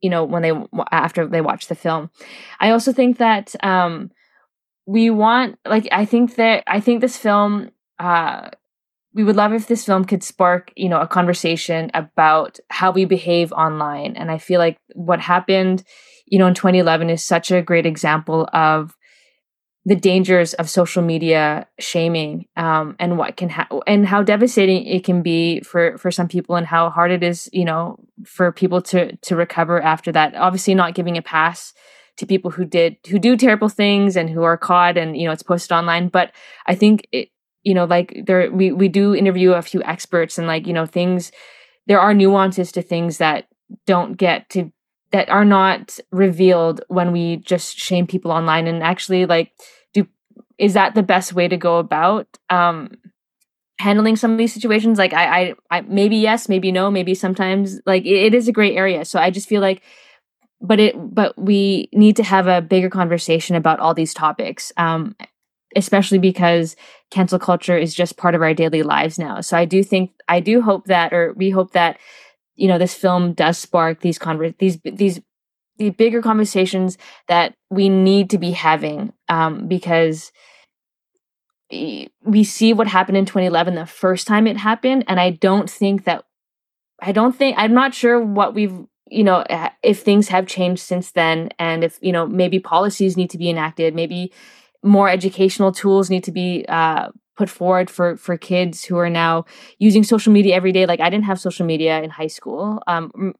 [0.00, 0.52] you know when they
[0.92, 2.10] after they watch the film.
[2.60, 4.10] I also think that um,
[4.86, 8.50] we want like I think that I think this film uh,
[9.12, 13.04] we would love if this film could spark you know a conversation about how we
[13.04, 15.82] behave online and i feel like what happened
[16.26, 18.96] you know in 2011 is such a great example of
[19.86, 25.04] the dangers of social media shaming um, and what can ha- and how devastating it
[25.04, 28.82] can be for for some people and how hard it is you know for people
[28.82, 30.34] to to recover after that.
[30.34, 31.72] Obviously not giving a pass
[32.18, 35.32] to people who did who do terrible things and who are caught and you know
[35.32, 36.08] it's posted online.
[36.08, 36.32] But
[36.66, 37.30] i think it
[37.62, 40.86] you know like there we we do interview a few experts and like you know
[40.86, 41.32] things
[41.86, 43.46] there are nuances to things that
[43.86, 44.70] don't get to
[45.12, 49.52] that are not revealed when we just shame people online and actually like
[49.92, 50.06] do
[50.58, 52.90] is that the best way to go about um
[53.78, 54.98] handling some of these situations?
[54.98, 58.52] Like I, I i maybe yes maybe no maybe sometimes like it, it is a
[58.52, 59.04] great area.
[59.04, 59.82] So i just feel like
[60.60, 65.16] but it but we need to have a bigger conversation about all these topics um
[65.76, 66.76] especially because
[67.10, 69.40] cancel culture is just part of our daily lives now.
[69.40, 71.98] So i do think i do hope that or we hope that
[72.60, 75.20] you know this film does spark these conver- these these
[75.78, 80.30] the bigger conversations that we need to be having um, because
[81.70, 86.04] we see what happened in 2011 the first time it happened and i don't think
[86.04, 86.24] that
[87.00, 89.44] i don't think i'm not sure what we've you know
[89.82, 93.48] if things have changed since then and if you know maybe policies need to be
[93.48, 94.32] enacted maybe
[94.82, 97.08] more educational tools need to be uh,
[97.40, 99.46] put forward for for kids who are now
[99.78, 100.84] using social media every day.
[100.84, 102.82] Like I didn't have social media in high school.
[102.86, 103.32] Um,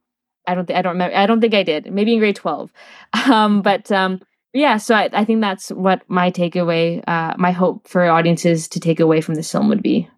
[0.47, 1.15] I don't think I don't remember.
[1.15, 1.93] I don't think I did.
[1.93, 2.73] Maybe in grade twelve.
[3.31, 4.21] Um, but um,
[4.55, 8.81] yeah, so I, I think that's what my takeaway, uh, my hope for audiences to
[8.81, 10.09] take away from this film would be.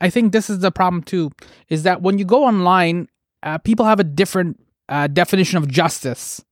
[0.00, 1.30] I think this is the problem too,
[1.68, 3.08] is that when you go online,
[3.44, 4.58] uh, people have a different
[4.88, 6.44] uh, definition of justice,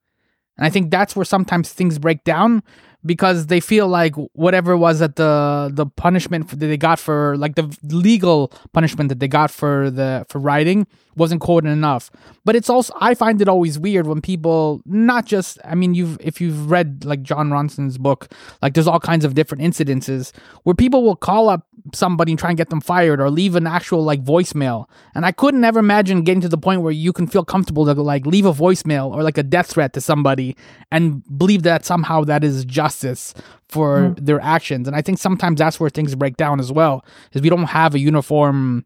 [0.57, 2.63] and I think that's where sometimes things break down
[3.05, 7.55] because they feel like whatever was that the the punishment that they got for like
[7.55, 10.87] the legal punishment that they got for the for writing
[11.18, 12.11] wasn't quoted enough.
[12.44, 16.16] But it's also I find it always weird when people not just I mean you've
[16.20, 20.74] if you've read like Jon Ronson's book, like there's all kinds of different incidences where
[20.74, 24.02] people will call up somebody and try and get them fired or leave an actual
[24.02, 24.87] like voicemail.
[25.14, 27.94] And I couldn't ever imagine getting to the point where you can feel comfortable to
[28.02, 30.57] like leave a voicemail or like a death threat to somebody
[30.90, 33.35] and believe that somehow that is justice
[33.68, 34.24] for mm.
[34.24, 34.87] their actions.
[34.87, 37.94] And I think sometimes that's where things break down as well, is we don't have
[37.94, 38.85] a uniform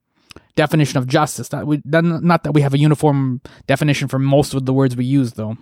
[0.54, 1.48] definition of justice.
[1.48, 5.04] That we not that we have a uniform definition for most of the words we
[5.04, 5.56] use, though.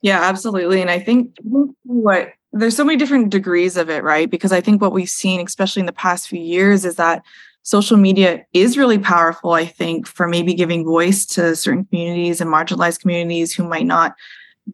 [0.00, 0.80] Yeah, absolutely.
[0.80, 1.36] And I think
[1.84, 4.30] what there's so many different degrees of it, right?
[4.30, 7.22] Because I think what we've seen, especially in the past few years, is that
[7.62, 12.50] social media is really powerful, I think, for maybe giving voice to certain communities and
[12.50, 14.14] marginalized communities who might not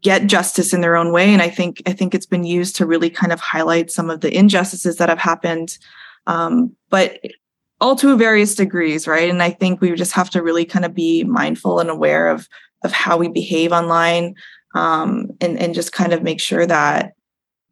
[0.01, 1.33] get justice in their own way.
[1.33, 4.21] And I think I think it's been used to really kind of highlight some of
[4.21, 5.79] the injustices that have happened.
[6.27, 7.19] Um, but
[7.81, 9.29] all to various degrees, right?
[9.29, 12.49] And I think we just have to really kind of be mindful and aware of
[12.83, 14.35] of how we behave online,
[14.75, 17.13] um, and and just kind of make sure that,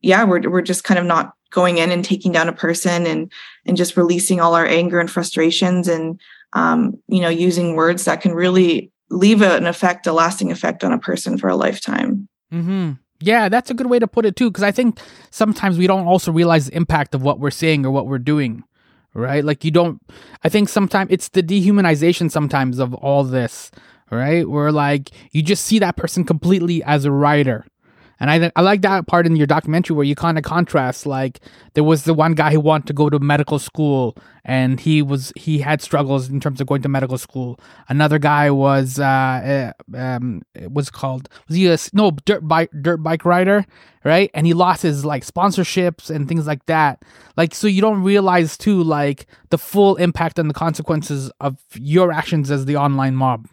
[0.00, 3.30] yeah, we're we're just kind of not going in and taking down a person and
[3.66, 6.20] and just releasing all our anger and frustrations and
[6.54, 10.92] um, you know using words that can really leave an effect, a lasting effect on
[10.92, 12.26] a person for a lifetime.
[12.52, 12.92] Mm-hmm.
[13.20, 14.98] Yeah, that's a good way to put it too, because I think
[15.30, 18.64] sometimes we don't also realize the impact of what we're saying or what we're doing
[19.14, 19.44] right?
[19.44, 20.00] Like you don't.
[20.42, 23.70] I think sometimes it's the dehumanization sometimes of all this,
[24.10, 24.48] right?
[24.48, 27.66] Where like you just see that person completely as a writer,
[28.22, 31.40] and I, I like that part in your documentary where you kind of contrast like
[31.74, 35.32] there was the one guy who wanted to go to medical school and he was
[35.34, 37.58] he had struggles in terms of going to medical school.
[37.88, 42.98] Another guy was uh, uh um was called was he a no dirt bike dirt
[42.98, 43.66] bike rider,
[44.04, 44.30] right?
[44.34, 47.02] And he lost his like sponsorships and things like that.
[47.36, 52.12] Like so you don't realize too like the full impact and the consequences of your
[52.12, 53.48] actions as the online mob.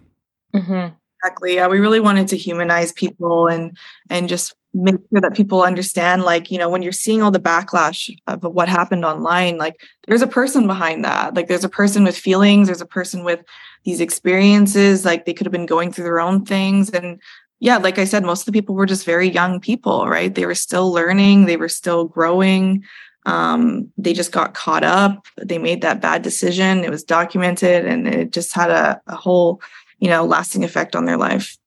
[0.54, 0.94] Mm-hmm.
[1.24, 1.56] Exactly.
[1.56, 3.76] Yeah, we really wanted to humanize people and
[4.10, 7.40] and just make sure that people understand like you know when you're seeing all the
[7.40, 11.34] backlash of what happened online like there's a person behind that.
[11.36, 13.44] Like there's a person with feelings there's a person with
[13.84, 16.90] these experiences like they could have been going through their own things.
[16.90, 17.20] And
[17.62, 20.34] yeah like i said most of the people were just very young people right?
[20.34, 22.84] They were still learning they were still growing.
[23.26, 28.08] Um, they just got caught up they made that bad decision it was documented and
[28.08, 29.62] it just had a, a whole
[30.00, 31.58] you know lasting effect on their life.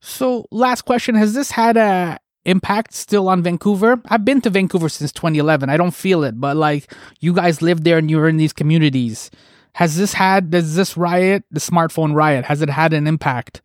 [0.00, 4.00] So last question has this had a impact still on Vancouver?
[4.08, 5.68] I've been to Vancouver since 2011.
[5.68, 9.30] I don't feel it, but like you guys live there and you're in these communities.
[9.74, 13.60] Has this had does this riot, the smartphone riot, has it had an impact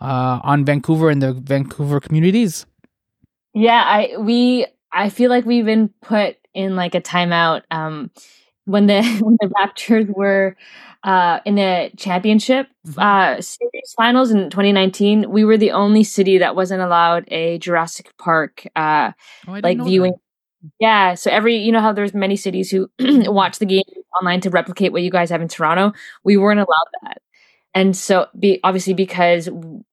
[0.00, 2.64] uh, on Vancouver and the Vancouver communities?
[3.54, 8.10] Yeah, I we I feel like we've been put in like a timeout um
[8.64, 10.56] when the when the Raptors were
[11.04, 12.98] uh, in the championship mm-hmm.
[12.98, 18.12] uh, series finals in 2019, we were the only city that wasn't allowed a Jurassic
[18.18, 19.12] Park uh,
[19.46, 20.12] oh, like viewing.
[20.12, 20.70] That.
[20.80, 23.84] Yeah, so every you know how there's many cities who watch the game
[24.20, 25.92] online to replicate what you guys have in Toronto.
[26.24, 27.22] We weren't allowed that,
[27.74, 29.48] and so be obviously because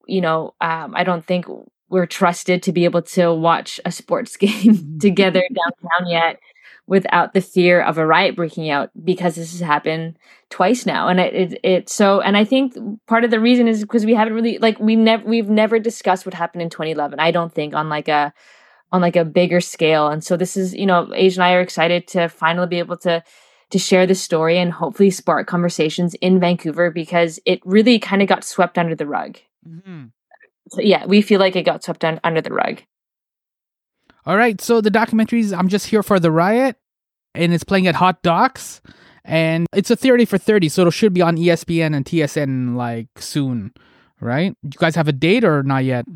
[0.08, 1.46] you know um, I don't think
[1.88, 6.40] we're trusted to be able to watch a sports game together downtown yet
[6.88, 10.16] without the fear of a riot breaking out because this has happened
[10.50, 11.08] twice now.
[11.08, 12.74] And it, it, it so and i think
[13.06, 16.24] part of the reason is because we haven't really like we never we've never discussed
[16.24, 18.32] what happened in 2011 i don't think on like a
[18.92, 20.08] on like a bigger scale.
[20.08, 22.96] And so this is you know Asia and i are excited to finally be able
[22.98, 23.22] to
[23.70, 28.28] to share this story and hopefully spark conversations in vancouver because it really kind of
[28.28, 29.38] got swept under the rug.
[29.68, 30.04] Mm-hmm.
[30.68, 32.82] So yeah we feel like it got swept un- under the rug
[34.26, 36.76] all right, so the documentaries I'm just here for the riot,
[37.34, 38.80] and it's playing at Hot Docs,
[39.24, 43.06] and it's a 30 for 30, so it should be on ESPN and TSN like
[43.18, 43.72] soon,
[44.20, 44.52] right?
[44.64, 46.06] You guys have a date or not yet?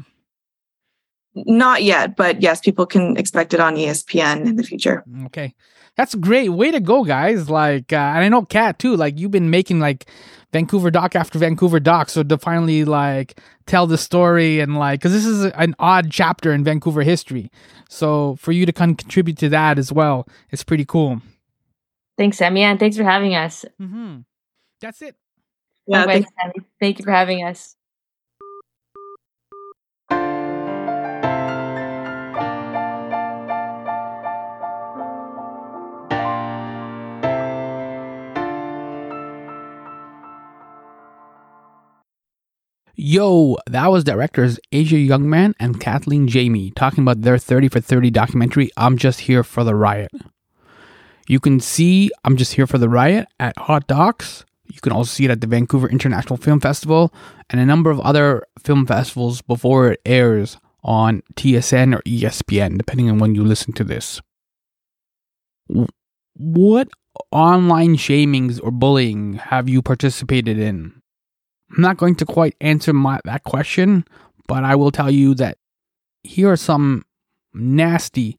[1.37, 5.05] Not yet, but yes, people can expect it on ESPN in the future.
[5.27, 5.55] Okay.
[6.01, 6.49] That's great.
[6.49, 7.51] Way to go, guys.
[7.51, 10.07] Like, uh, and I know Kat too, like you've been making like
[10.51, 12.09] Vancouver doc after Vancouver doc.
[12.09, 16.55] So to finally like tell the story and like, cause this is an odd chapter
[16.55, 17.51] in Vancouver history.
[17.91, 21.21] So for you to kind of contribute to that as well, it's pretty cool.
[22.17, 22.63] Thanks, Sammy.
[22.63, 23.67] And thanks for having us.
[23.79, 24.21] Mm-hmm.
[24.81, 25.17] That's it.
[25.87, 26.31] Yeah, thanks.
[26.81, 27.77] Thank you for having us.
[43.13, 48.09] Yo, that was directors Asia Youngman and Kathleen Jayme talking about their 30 for 30
[48.09, 50.13] documentary, I'm Just Here for the Riot.
[51.27, 54.45] You can see I'm Just Here for the Riot at Hot Docs.
[54.73, 57.13] You can also see it at the Vancouver International Film Festival
[57.51, 63.11] and a number of other film festivals before it airs on TSN or ESPN, depending
[63.11, 64.21] on when you listen to this.
[66.37, 66.87] What
[67.33, 71.00] online shamings or bullying have you participated in?
[71.71, 74.05] I'm not going to quite answer my, that question,
[74.49, 75.59] but I will tell you that
[76.23, 77.05] here are some
[77.55, 78.39] nasty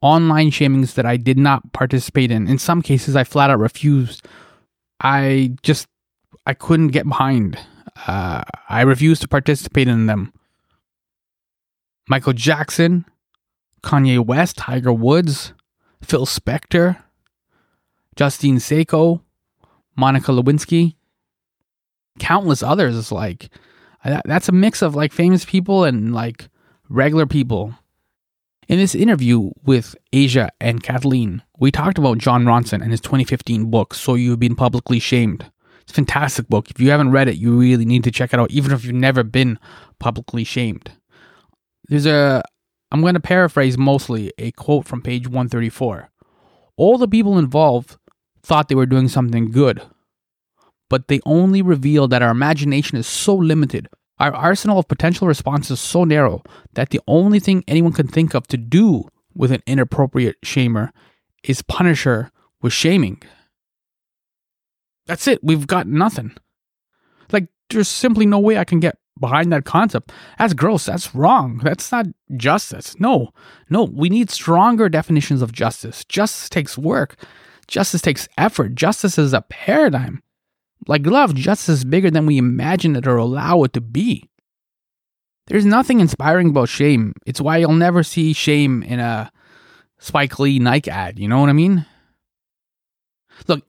[0.00, 2.48] online shamings that I did not participate in.
[2.48, 4.26] In some cases, I flat out refused.
[5.00, 5.88] I just
[6.46, 7.58] I couldn't get behind.
[8.06, 10.32] Uh, I refused to participate in them.
[12.08, 13.04] Michael Jackson,
[13.82, 15.52] Kanye West, Tiger Woods,
[16.02, 17.02] Phil Spector,
[18.16, 19.22] Justine Sacco,
[19.96, 20.96] Monica Lewinsky,
[22.20, 22.96] countless others.
[22.96, 23.50] It's like
[24.04, 26.48] that's a mix of like famous people and like
[26.88, 27.74] regular people.
[28.68, 33.68] In this interview with Asia and Kathleen, we talked about Jon Ronson and his 2015
[33.68, 35.50] book, So You've Been Publicly Shamed.
[35.82, 36.70] It's a fantastic book.
[36.70, 38.94] If you haven't read it, you really need to check it out, even if you've
[38.94, 39.58] never been
[39.98, 40.92] publicly shamed.
[41.88, 42.44] There's a,
[42.92, 46.08] I'm going to paraphrase mostly a quote from page 134.
[46.76, 47.96] All the people involved
[48.40, 49.82] thought they were doing something good,
[50.90, 53.88] but they only reveal that our imagination is so limited,
[54.18, 56.42] our arsenal of potential responses so narrow,
[56.74, 60.90] that the only thing anyone can think of to do with an inappropriate shamer
[61.42, 62.30] is punish her
[62.60, 63.22] with shaming.
[65.06, 65.42] That's it.
[65.42, 66.32] We've got nothing.
[67.32, 70.12] Like, there's simply no way I can get behind that concept.
[70.38, 70.86] That's gross.
[70.86, 71.60] That's wrong.
[71.62, 72.98] That's not justice.
[72.98, 73.30] No,
[73.68, 76.04] no, we need stronger definitions of justice.
[76.04, 77.16] Justice takes work,
[77.68, 78.74] justice takes effort.
[78.74, 80.22] Justice is a paradigm.
[80.86, 84.28] Like love, justice is bigger than we imagine it or allow it to be.
[85.46, 87.12] There's nothing inspiring about shame.
[87.26, 89.30] It's why you'll never see shame in a
[89.98, 91.18] Spike Lee Nike ad.
[91.18, 91.86] You know what I mean?
[93.48, 93.66] Look,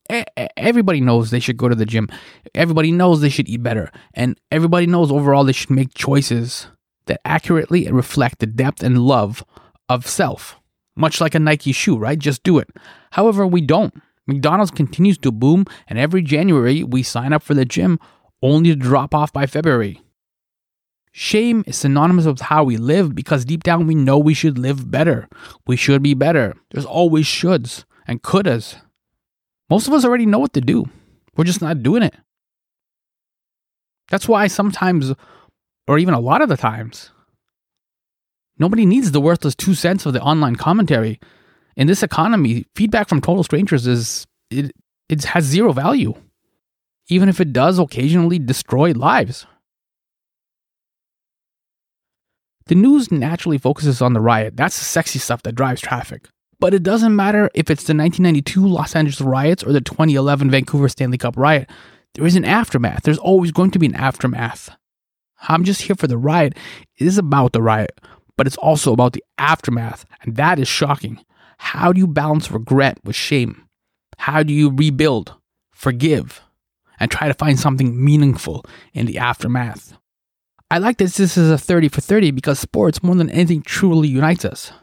[0.58, 2.10] everybody knows they should go to the gym.
[2.54, 3.92] Everybody knows they should eat better.
[4.14, 6.68] And everybody knows overall they should make choices
[7.06, 9.44] that accurately reflect the depth and love
[9.90, 10.60] of self.
[10.96, 12.20] Much like a Nike shoe, right?
[12.20, 12.70] Just do it.
[13.12, 13.94] However, we don't.
[14.28, 18.00] McDonald's continues to boom, and every January we sign up for the gym
[18.42, 20.02] only to drop off by February.
[21.12, 24.90] Shame is synonymous with how we live because deep down we know we should live
[24.90, 25.28] better.
[25.68, 26.56] We should be better.
[26.72, 28.78] There's always shoulds and couldas.
[29.70, 30.86] Most of us already know what to do.
[31.36, 32.16] We're just not doing it.
[34.10, 35.14] That's why sometimes,
[35.88, 37.12] or even a lot of the times,
[38.58, 41.20] nobody needs the worthless two cents of the online commentary
[41.76, 44.72] in this economy, feedback from total strangers is it
[45.10, 46.14] it has zero value,
[47.08, 49.46] even if it does occasionally destroy lives.
[52.68, 54.56] The news naturally focuses on the riot.
[54.56, 56.30] That's the sexy stuff that drives traffic.
[56.60, 60.88] But it doesn't matter if it's the 1992 Los Angeles riots or the 2011 Vancouver
[60.88, 61.70] Stanley Cup riot.
[62.14, 63.04] There is an aftermath.
[63.04, 64.70] There's always going to be an aftermath.
[65.50, 66.56] I'm just here for the riot.
[66.98, 68.00] It is about the riot,
[68.38, 71.20] but it's also about the aftermath, and that is shocking.
[71.62, 73.68] How do you balance regret with shame?
[74.18, 75.36] How do you rebuild,
[75.72, 76.42] forgive,
[77.00, 79.96] and try to find something meaningful in the aftermath?
[80.72, 81.18] I like this.
[81.18, 84.74] This is a 30 for 30 because sports, more than anything, truly unites us.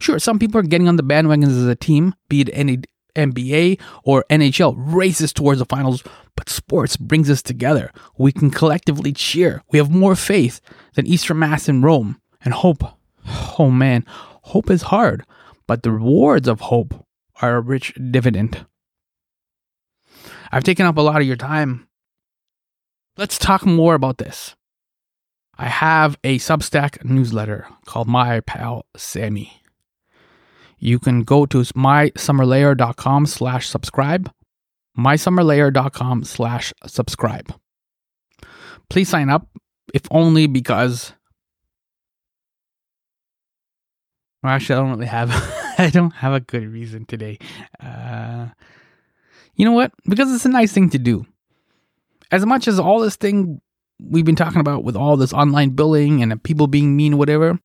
[0.00, 2.80] Sure, some people are getting on the bandwagons as a team, be it any
[3.14, 6.02] NBA or NHL, races towards the finals,
[6.36, 7.92] but sports brings us together.
[8.18, 9.62] We can collectively cheer.
[9.70, 10.60] We have more faith
[10.94, 12.20] than Easter Mass in Rome.
[12.42, 12.82] And hope,
[13.58, 14.04] oh man,
[14.50, 15.24] hope is hard,
[15.66, 17.06] but the rewards of hope
[17.40, 18.66] are a rich dividend.
[20.52, 21.88] I've taken up a lot of your time.
[23.16, 24.56] Let's talk more about this.
[25.56, 29.62] I have a Substack newsletter called My Pal Sammy.
[30.78, 34.32] You can go to mysummerlair.com slash subscribe,
[34.98, 37.54] mysummerlair.com slash subscribe.
[38.88, 39.48] Please sign up,
[39.92, 41.12] if only because
[44.42, 45.30] well, actually, I don't really have.
[45.78, 47.38] I don't have a good reason today.
[47.82, 48.48] Uh,
[49.54, 49.92] you know what?
[50.08, 51.26] Because it's a nice thing to do.
[52.30, 53.60] As much as all this thing
[53.98, 57.58] we've been talking about with all this online billing and people being mean, whatever,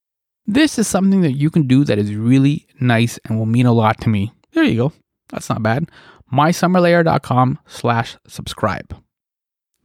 [0.48, 3.74] this is something that you can do that is really nice and will mean a
[3.74, 4.32] lot to me.
[4.54, 4.94] There you go.
[5.30, 5.90] That's not bad.
[6.32, 8.96] MySummerLair.com slash subscribe.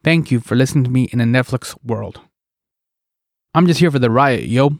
[0.02, 2.20] Thank you for listening to me in a Netflix world.
[3.54, 4.78] I'm just here for the riot, yo.